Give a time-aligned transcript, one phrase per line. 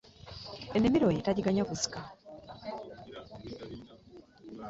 [0.77, 1.99] Ennimiro ye tagiganya kuzika